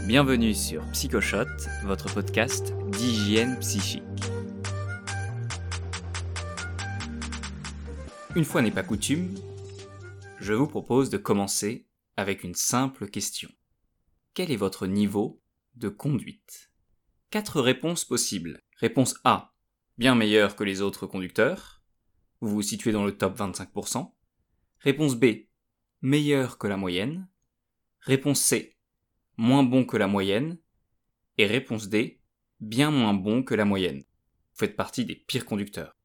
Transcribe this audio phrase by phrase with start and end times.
[0.00, 1.46] Bienvenue sur Psychoshot,
[1.84, 4.02] votre podcast d'hygiène psychique.
[8.34, 9.34] Une fois n'est pas coutume,
[10.40, 11.86] je vous propose de commencer
[12.16, 13.48] avec une simple question.
[14.34, 15.40] Quel est votre niveau
[15.76, 16.72] de conduite?
[17.30, 18.62] Quatre réponses possibles.
[18.78, 19.54] Réponse A.
[19.98, 21.82] Bien meilleur que les autres conducteurs.
[22.40, 24.10] Vous vous situez dans le top 25%.
[24.80, 25.26] Réponse B.
[26.00, 27.28] Meilleur que la moyenne.
[28.00, 28.76] Réponse C.
[29.36, 30.58] Moins bon que la moyenne.
[31.38, 32.20] Et réponse D.
[32.60, 34.00] Bien moins bon que la moyenne.
[34.00, 35.96] Vous faites partie des pires conducteurs.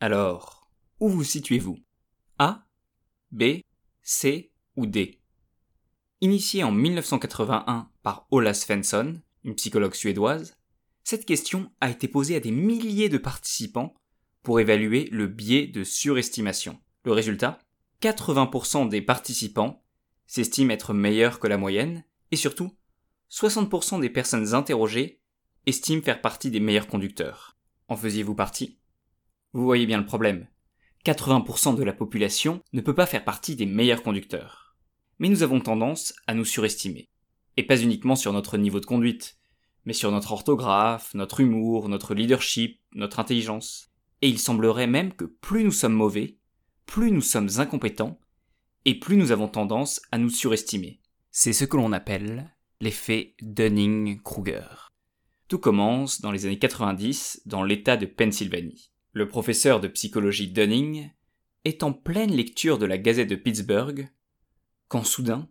[0.00, 1.78] Alors, où vous situez-vous?
[2.38, 2.66] A,
[3.30, 3.60] B,
[4.02, 5.20] C ou D?
[6.20, 10.56] Initiée en 1981 par Ola Svensson, une psychologue suédoise,
[11.04, 13.94] cette question a été posée à des milliers de participants
[14.42, 16.80] pour évaluer le biais de surestimation.
[17.04, 17.60] Le résultat?
[18.02, 19.84] 80% des participants
[20.26, 22.72] s'estiment être meilleurs que la moyenne, et surtout,
[23.30, 25.20] 60% des personnes interrogées
[25.66, 27.56] estiment faire partie des meilleurs conducteurs.
[27.88, 28.78] En faisiez-vous partie?
[29.52, 30.48] Vous voyez bien le problème.
[31.04, 34.76] 80% de la population ne peut pas faire partie des meilleurs conducteurs.
[35.18, 37.08] Mais nous avons tendance à nous surestimer.
[37.56, 39.38] Et pas uniquement sur notre niveau de conduite,
[39.84, 43.92] mais sur notre orthographe, notre humour, notre leadership, notre intelligence.
[44.20, 46.38] Et il semblerait même que plus nous sommes mauvais,
[46.86, 48.18] plus nous sommes incompétents,
[48.84, 51.00] et plus nous avons tendance à nous surestimer.
[51.38, 54.88] C'est ce que l'on appelle l'effet Dunning-Kruger.
[55.48, 58.90] Tout commence dans les années 90 dans l'État de Pennsylvanie.
[59.12, 61.10] Le professeur de psychologie Dunning
[61.66, 64.08] est en pleine lecture de la Gazette de Pittsburgh
[64.88, 65.46] quand soudain,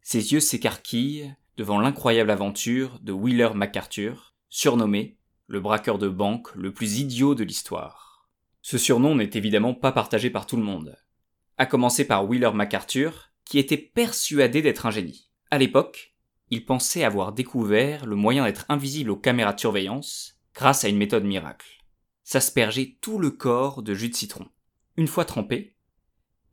[0.00, 6.72] ses yeux s'écarquillent devant l'incroyable aventure de Wheeler MacArthur, surnommé le braqueur de banque le
[6.72, 8.28] plus idiot de l'histoire.
[8.60, 10.96] Ce surnom n'est évidemment pas partagé par tout le monde.
[11.58, 15.28] À commencer par Wheeler MacArthur, qui était persuadé d'être un génie.
[15.50, 16.14] À l'époque,
[16.50, 20.98] il pensait avoir découvert le moyen d'être invisible aux caméras de surveillance grâce à une
[20.98, 21.66] méthode miracle.
[22.24, 24.46] S'asperger tout le corps de jus de citron.
[24.96, 25.76] Une fois trempé,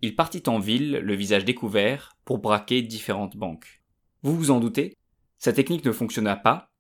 [0.01, 3.83] il partit en ville, le visage découvert, pour braquer différentes banques.
[4.23, 4.95] Vous vous en doutez,
[5.37, 6.71] sa technique ne fonctionna pas,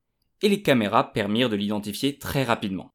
[0.41, 2.93] et les caméras permirent de l'identifier très rapidement.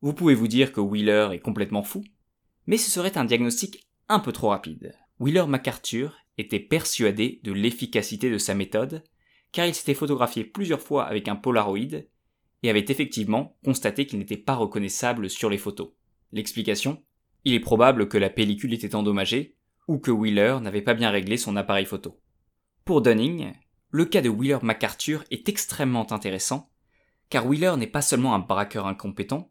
[0.00, 2.04] Vous pouvez vous dire que Wheeler est complètement fou,
[2.66, 4.94] mais ce serait un diagnostic un peu trop rapide.
[5.20, 9.02] Wheeler MacArthur était persuadé de l'efficacité de sa méthode,
[9.50, 12.04] car il s'était photographié plusieurs fois avec un Polaroid
[12.62, 15.90] et avait effectivement constaté qu'il n'était pas reconnaissable sur les photos.
[16.32, 17.02] L'explication?
[17.44, 19.56] Il est probable que la pellicule était endommagée
[19.88, 22.20] ou que Wheeler n'avait pas bien réglé son appareil photo.
[22.84, 23.52] Pour Dunning,
[23.90, 26.70] le cas de Wheeler MacArthur est extrêmement intéressant,
[27.28, 29.50] car Wheeler n'est pas seulement un braqueur incompétent,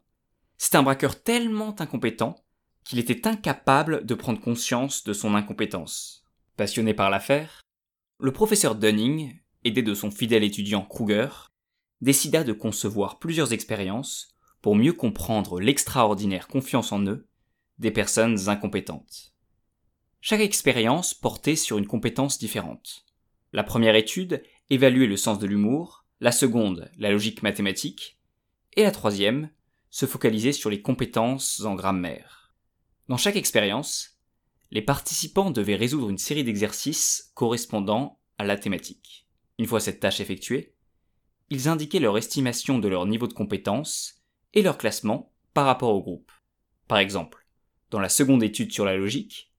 [0.56, 2.36] c'est un braqueur tellement incompétent
[2.88, 6.24] qu'il était incapable de prendre conscience de son incompétence.
[6.56, 7.60] Passionné par l'affaire,
[8.18, 11.28] le professeur Dunning, aidé de son fidèle étudiant Kruger,
[12.00, 17.28] décida de concevoir plusieurs expériences pour mieux comprendre l'extraordinaire confiance en eux
[17.78, 19.34] des personnes incompétentes.
[20.22, 23.04] Chaque expérience portait sur une compétence différente.
[23.52, 28.18] La première étude évaluait le sens de l'humour, la seconde la logique mathématique,
[28.76, 29.50] et la troisième
[29.90, 32.37] se focalisait sur les compétences en grammaire.
[33.08, 34.18] Dans chaque expérience,
[34.70, 39.26] les participants devaient résoudre une série d'exercices correspondant à la thématique.
[39.58, 40.74] Une fois cette tâche effectuée,
[41.48, 46.02] ils indiquaient leur estimation de leur niveau de compétence et leur classement par rapport au
[46.02, 46.30] groupe.
[46.86, 47.46] Par exemple,
[47.90, 49.54] dans la seconde étude sur la logique,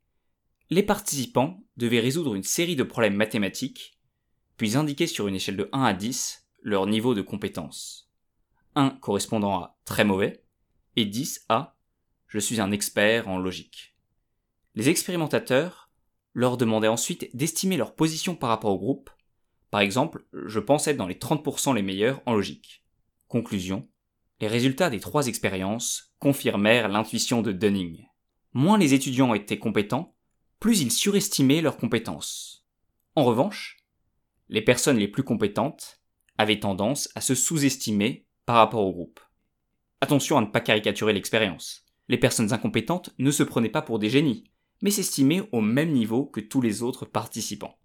[0.70, 4.00] les participants devaient résoudre une série de problèmes mathématiques,
[4.58, 8.12] puis indiquer sur une échelle de 1 à 10 leur niveau de compétence.
[8.76, 10.44] 1 correspondant à très mauvais
[10.96, 11.79] et 10 à
[12.30, 13.96] je suis un expert en logique.
[14.76, 15.90] Les expérimentateurs
[16.34, 19.10] leur demandaient ensuite d'estimer leur position par rapport au groupe.
[19.72, 22.86] Par exemple, je pense être dans les 30% les meilleurs en logique.
[23.28, 23.90] Conclusion.
[24.40, 28.06] Les résultats des trois expériences confirmèrent l'intuition de Dunning.
[28.54, 30.16] Moins les étudiants étaient compétents,
[30.60, 32.66] plus ils surestimaient leurs compétences.
[33.16, 33.84] En revanche,
[34.50, 36.00] les personnes les plus compétentes
[36.38, 39.20] avaient tendance à se sous-estimer par rapport au groupe.
[40.02, 41.89] Attention à ne pas caricaturer l'expérience.
[42.10, 44.44] Les personnes incompétentes ne se prenaient pas pour des génies,
[44.82, 47.78] mais s'estimaient au même niveau que tous les autres participants.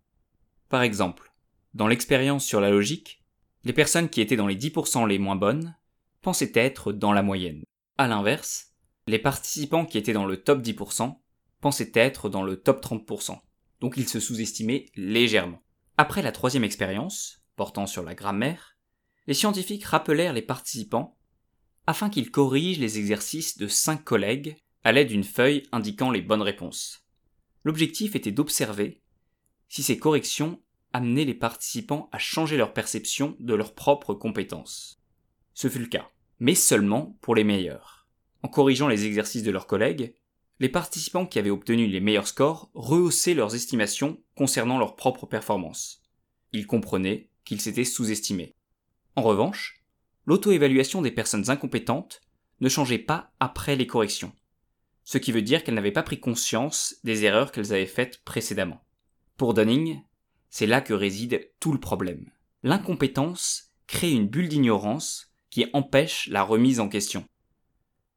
[0.68, 1.32] Par exemple,
[1.74, 3.22] dans l'expérience sur la logique,
[3.64, 5.76] les personnes qui étaient dans les 10% les moins bonnes
[6.22, 7.62] pensaient être dans la moyenne.
[7.98, 8.72] À l'inverse,
[9.06, 11.16] les participants qui étaient dans le top 10%
[11.60, 13.38] pensaient être dans le top 30%.
[13.80, 15.62] Donc ils se sous-estimaient légèrement.
[15.98, 18.76] Après la troisième expérience, portant sur la grammaire,
[19.26, 21.18] les scientifiques rappelèrent les participants
[21.86, 26.42] afin qu'ils corrigent les exercices de cinq collègues à l'aide d'une feuille indiquant les bonnes
[26.42, 27.04] réponses.
[27.64, 29.00] L'objectif était d'observer
[29.68, 30.60] si ces corrections
[30.92, 35.02] amener les participants à changer leur perception de leurs propres compétences.
[35.52, 36.08] Ce fut le cas,
[36.38, 38.06] mais seulement pour les meilleurs.
[38.42, 40.14] En corrigeant les exercices de leurs collègues,
[40.60, 46.02] les participants qui avaient obtenu les meilleurs scores rehaussaient leurs estimations concernant leurs propres performances.
[46.52, 48.54] Ils comprenaient qu'ils s'étaient sous-estimés.
[49.16, 49.83] En revanche,
[50.26, 52.20] l'auto-évaluation des personnes incompétentes
[52.60, 54.32] ne changeait pas après les corrections,
[55.04, 58.84] ce qui veut dire qu'elles n'avaient pas pris conscience des erreurs qu'elles avaient faites précédemment.
[59.36, 60.00] Pour Dunning,
[60.48, 62.30] c'est là que réside tout le problème.
[62.62, 67.26] L'incompétence crée une bulle d'ignorance qui empêche la remise en question.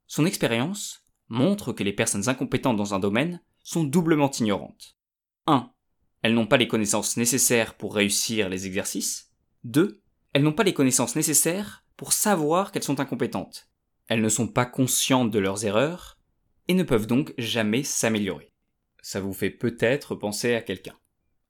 [0.08, 4.96] Son expérience montre que les personnes incompétentes dans un domaine sont doublement ignorantes.
[5.48, 5.70] 1.
[6.22, 9.32] Elles n'ont pas les connaissances nécessaires pour réussir les exercices.
[9.66, 10.02] 2.
[10.34, 13.70] Elles n'ont pas les connaissances nécessaires pour savoir qu'elles sont incompétentes.
[14.08, 16.18] Elles ne sont pas conscientes de leurs erreurs
[16.68, 18.54] et ne peuvent donc jamais s'améliorer.
[19.02, 20.96] Ça vous fait peut-être penser à quelqu'un.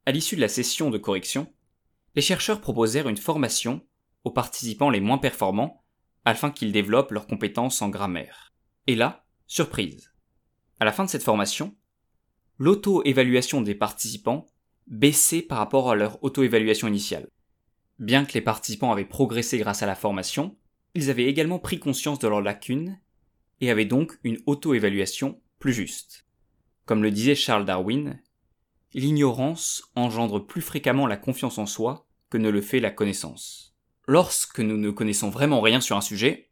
[0.05, 1.53] À l'issue de la session de correction,
[2.15, 3.85] les chercheurs proposèrent une formation
[4.23, 5.83] aux participants les moins performants
[6.25, 8.53] afin qu'ils développent leurs compétences en grammaire.
[8.88, 10.13] Et là, surprise.
[10.79, 11.75] À la fin de cette formation,
[12.57, 14.47] l'auto-évaluation des participants
[14.88, 17.27] baissait par rapport à leur auto-évaluation initiale.
[17.99, 20.55] Bien que les participants avaient progressé grâce à la formation,
[20.94, 22.99] ils avaient également pris conscience de leurs lacunes
[23.59, 26.27] et avaient donc une auto-évaluation plus juste.
[26.85, 28.21] Comme le disait Charles Darwin,
[28.94, 33.75] l'ignorance engendre plus fréquemment la confiance en soi que ne le fait la connaissance.
[34.07, 36.50] Lorsque nous ne connaissons vraiment rien sur un sujet,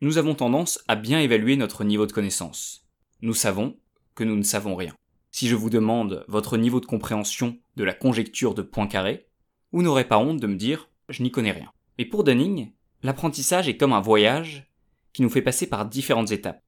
[0.00, 2.88] nous avons tendance à bien évaluer notre niveau de connaissance.
[3.20, 3.76] Nous savons
[4.14, 4.94] que nous ne savons rien.
[5.30, 9.27] Si je vous demande votre niveau de compréhension de la conjecture de Poincaré,
[9.72, 11.72] vous n'aurez pas honte de me dire je n'y connais rien.
[11.98, 12.72] Mais pour Dunning,
[13.02, 14.70] l'apprentissage est comme un voyage
[15.12, 16.62] qui nous fait passer par différentes étapes.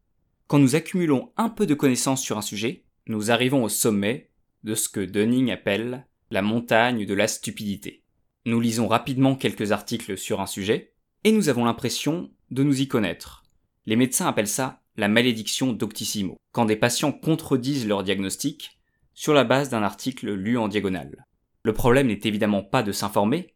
[0.47, 4.31] Quand nous accumulons un peu de connaissances sur un sujet, nous arrivons au sommet
[4.64, 8.02] de ce que Dunning appelle la montagne de la stupidité.
[8.47, 10.93] Nous lisons rapidement quelques articles sur un sujet,
[11.25, 13.43] et nous avons l'impression de nous y connaître.
[13.87, 18.79] Les médecins appellent ça la malédiction doctissimo, quand des patients contredisent leur diagnostic
[19.14, 21.26] sur la base d'un article lu en diagonale.
[21.62, 23.55] Le problème n'est évidemment pas de s'informer,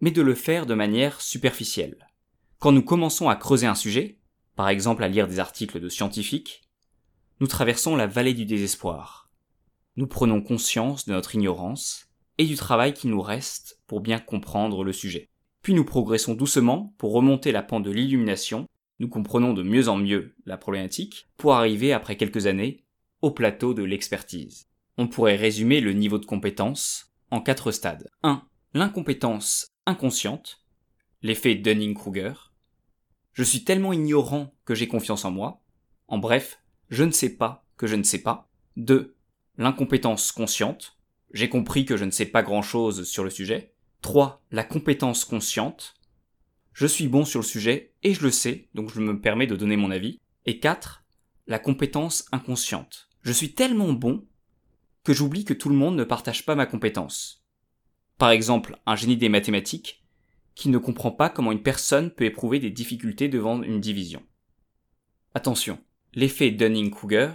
[0.00, 2.08] mais de le faire de manière superficielle.
[2.58, 4.18] Quand nous commençons à creuser un sujet,
[4.54, 6.62] par exemple à lire des articles de scientifiques,
[7.40, 9.30] nous traversons la vallée du désespoir.
[9.96, 12.08] Nous prenons conscience de notre ignorance
[12.38, 15.28] et du travail qui nous reste pour bien comprendre le sujet.
[15.62, 18.66] Puis nous progressons doucement pour remonter la pente de l'illumination,
[18.98, 22.84] nous comprenons de mieux en mieux la problématique, pour arriver après quelques années
[23.22, 24.66] au plateau de l'expertise.
[24.98, 28.08] On pourrait résumer le niveau de compétence en quatre stades.
[28.22, 28.46] 1.
[28.74, 30.62] L'incompétence inconsciente,
[31.22, 32.34] l'effet Dunning-Kruger.
[33.32, 35.62] Je suis tellement ignorant que j'ai confiance en moi.
[36.08, 38.50] En bref, je ne sais pas que je ne sais pas.
[38.76, 39.16] 2.
[39.56, 40.98] L'incompétence consciente.
[41.32, 43.72] J'ai compris que je ne sais pas grand-chose sur le sujet.
[44.02, 44.42] 3.
[44.50, 45.94] La compétence consciente.
[46.74, 49.56] Je suis bon sur le sujet et je le sais, donc je me permets de
[49.56, 50.20] donner mon avis.
[50.44, 51.02] Et 4.
[51.46, 53.08] La compétence inconsciente.
[53.22, 54.26] Je suis tellement bon
[55.04, 57.44] que j'oublie que tout le monde ne partage pas ma compétence.
[58.18, 60.04] Par exemple, un génie des mathématiques
[60.54, 64.22] qui ne comprend pas comment une personne peut éprouver des difficultés devant une division.
[65.34, 65.78] Attention,
[66.14, 67.32] l'effet Dunning-Kruger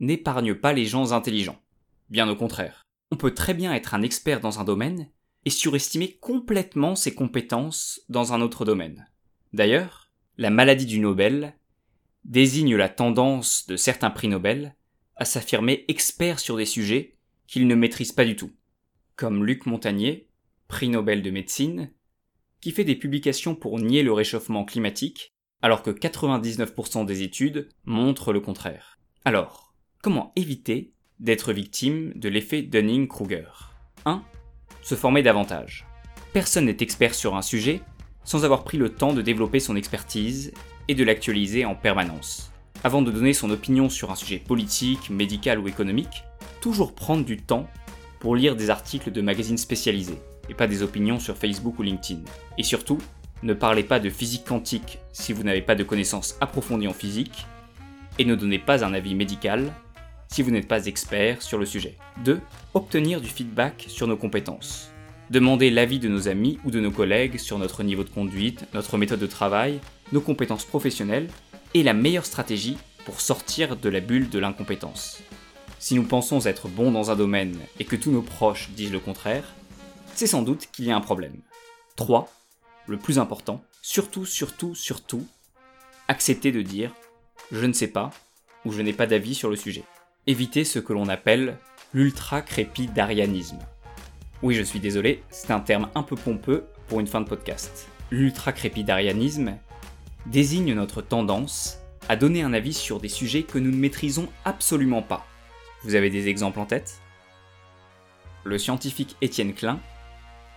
[0.00, 1.60] n'épargne pas les gens intelligents.
[2.10, 2.82] Bien au contraire.
[3.10, 5.10] On peut très bien être un expert dans un domaine
[5.44, 9.08] et surestimer complètement ses compétences dans un autre domaine.
[9.54, 11.56] D'ailleurs, la maladie du Nobel
[12.24, 14.76] désigne la tendance de certains prix Nobel
[15.16, 17.17] à s'affirmer expert sur des sujets
[17.48, 18.52] qu'il ne maîtrise pas du tout,
[19.16, 20.28] comme Luc Montagnier,
[20.68, 21.90] prix Nobel de médecine,
[22.60, 28.32] qui fait des publications pour nier le réchauffement climatique, alors que 99% des études montrent
[28.32, 28.98] le contraire.
[29.24, 33.48] Alors, comment éviter d'être victime de l'effet Dunning-Kruger?
[34.04, 34.22] 1.
[34.82, 35.86] Se former davantage.
[36.32, 37.80] Personne n'est expert sur un sujet
[38.24, 40.52] sans avoir pris le temps de développer son expertise
[40.86, 42.52] et de l'actualiser en permanence.
[42.84, 46.24] Avant de donner son opinion sur un sujet politique, médical ou économique,
[46.60, 47.68] toujours prendre du temps
[48.20, 52.22] pour lire des articles de magazines spécialisés, et pas des opinions sur Facebook ou LinkedIn.
[52.56, 52.98] Et surtout,
[53.42, 57.46] ne parlez pas de physique quantique si vous n'avez pas de connaissances approfondies en physique,
[58.18, 59.72] et ne donnez pas un avis médical
[60.26, 61.96] si vous n'êtes pas expert sur le sujet.
[62.24, 62.40] 2.
[62.74, 64.90] Obtenir du feedback sur nos compétences.
[65.30, 68.98] Demander l'avis de nos amis ou de nos collègues sur notre niveau de conduite, notre
[68.98, 69.78] méthode de travail,
[70.12, 71.28] nos compétences professionnelles
[71.74, 75.22] est la meilleure stratégie pour sortir de la bulle de l'incompétence.
[75.78, 78.98] Si nous pensons être bons dans un domaine et que tous nos proches disent le
[78.98, 79.44] contraire,
[80.14, 81.36] c'est sans doute qu'il y a un problème.
[81.94, 82.28] 3.
[82.86, 85.24] Le plus important, surtout, surtout, surtout,
[86.08, 86.92] accepter de dire
[87.52, 88.10] je ne sais pas
[88.64, 89.84] ou je n'ai pas d'avis sur le sujet.
[90.26, 91.56] Éviter ce que l'on appelle
[91.94, 93.60] l'ultra-crépidarianisme.
[94.42, 97.88] Oui, je suis désolé, c'est un terme un peu pompeux pour une fin de podcast.
[98.10, 99.56] L'ultra-crépidarianisme
[100.26, 105.02] désigne notre tendance à donner un avis sur des sujets que nous ne maîtrisons absolument
[105.02, 105.24] pas.
[105.84, 107.00] Vous avez des exemples en tête?
[108.44, 109.80] Le scientifique Étienne Klein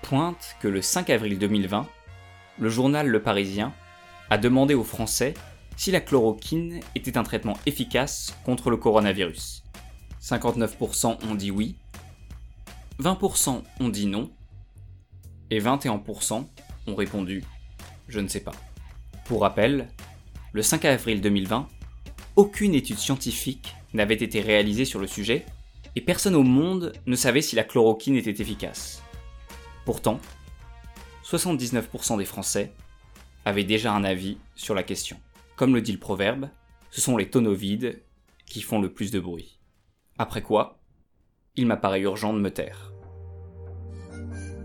[0.02, 1.88] pointe que le 5 avril 2020,
[2.60, 3.74] le journal Le Parisien
[4.30, 5.34] a demandé aux Français
[5.78, 9.64] si la chloroquine était un traitement efficace contre le coronavirus.
[10.22, 11.76] 59% ont dit oui,
[13.00, 14.32] 20% ont dit non,
[15.50, 16.46] et 21%
[16.88, 17.44] ont répondu
[18.12, 18.54] je ne sais pas.
[19.26, 19.88] Pour rappel,
[20.52, 21.68] le 5 avril 2020,
[22.36, 25.46] aucune étude scientifique n'avait été réalisée sur le sujet,
[25.96, 29.04] et personne au monde ne savait si la chloroquine était efficace.
[29.86, 30.20] Pourtant,
[31.26, 32.72] 79% des Français
[33.46, 35.18] avaient déjà un avis sur la question.
[35.56, 36.50] Comme le dit le proverbe,
[36.90, 38.02] ce sont les tonneaux vides
[38.46, 39.60] qui font le plus de bruit.
[40.18, 40.80] Après quoi,
[41.56, 42.94] il m'apparaît urgent de me taire.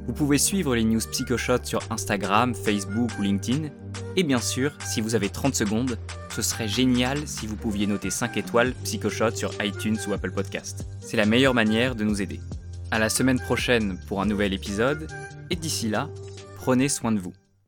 [0.06, 3.70] Vous pouvez suivre les news PsychoShot sur Instagram, Facebook ou LinkedIn.
[4.14, 5.98] Et bien sûr, si vous avez 30 secondes,
[6.36, 10.86] ce serait génial si vous pouviez noter 5 étoiles PsychoShot sur iTunes ou Apple Podcast.
[11.00, 12.40] C'est la meilleure manière de nous aider.
[12.90, 15.08] À la semaine prochaine pour un nouvel épisode,
[15.48, 16.10] et d'ici là,
[16.56, 17.32] prenez soin de vous.